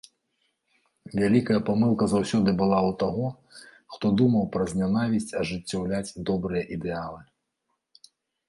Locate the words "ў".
2.89-2.95